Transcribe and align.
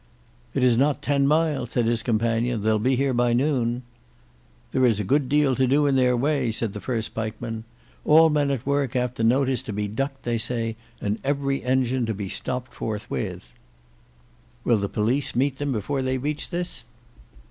"It 0.55 0.63
is 0.63 0.75
not 0.75 1.03
ten 1.03 1.27
mile," 1.27 1.67
said 1.67 1.85
his 1.85 2.01
companion. 2.01 2.63
"They'll 2.63 2.79
be 2.79 2.95
here 2.95 3.13
by 3.13 3.33
noon." 3.33 3.83
"There 4.71 4.83
is 4.83 4.99
a 4.99 5.03
good 5.03 5.29
deal 5.29 5.55
to 5.55 5.67
do 5.67 5.85
in 5.85 5.95
their 5.95 6.17
way," 6.17 6.51
said 6.51 6.73
the 6.73 6.81
first 6.81 7.13
pikeman. 7.13 7.65
"All 8.03 8.31
men 8.31 8.49
at 8.49 8.65
work 8.65 8.95
after 8.95 9.23
notice 9.23 9.61
to 9.61 9.73
be 9.73 9.87
ducked, 9.87 10.23
they 10.23 10.39
say, 10.39 10.75
and 11.01 11.19
every 11.23 11.63
engine 11.63 12.07
to 12.07 12.15
be 12.15 12.29
stopped 12.29 12.73
forthwith." 12.73 13.53
"Will 14.63 14.77
the 14.77 14.89
police 14.89 15.35
meet 15.35 15.59
them 15.59 15.71
before 15.71 16.01
they 16.01 16.17
reach 16.17 16.49
this?" 16.49 16.83